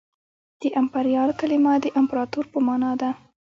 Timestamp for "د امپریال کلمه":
0.61-1.73